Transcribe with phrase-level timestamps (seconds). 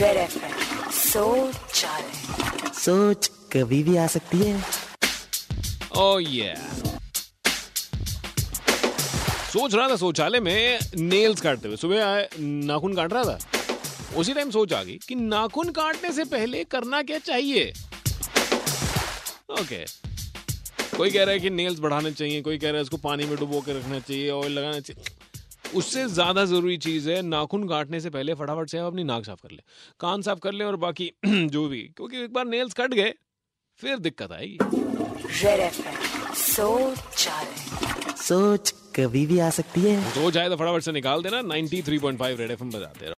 [0.00, 1.84] Red FM सोच
[2.76, 4.62] सोच कभी भी आ सकती है।
[5.96, 6.58] Oh yeah.
[9.52, 13.38] सोच रहा था शौचालय में नेल्स काटते हुए। सुबह आए नाखून काट रहा था।
[14.16, 17.72] उसी टाइम सोच आ गई कि नाखून काटने से पहले करना क्या चाहिए?
[19.50, 20.96] Okay okay.
[20.96, 23.36] कोई कह रहा है कि नेल्स बढ़ाने चाहिए कोई कह रहा है इसको पानी में
[23.36, 25.04] डुबो के रखना चाहिए ऑयल लगाना चाहिए।
[25.76, 29.40] उससे ज़्यादा ज़रूरी चीज़ है नाखून काटने से पहले फटाफट से आप अपनी नाक साफ़
[29.42, 29.62] कर ले
[30.00, 33.14] कान साफ़ कर ले और बाकी जो भी क्योंकि एक बार नेल्स कट गए
[33.80, 34.58] फिर दिक्कत आएगी।
[36.34, 36.98] सोच
[38.18, 42.50] सोच कभी भी आ सकती है। तो आए तो फटाफट से निकाल देना 93.5 रेड
[42.50, 43.12] एफएम बजाते रहो।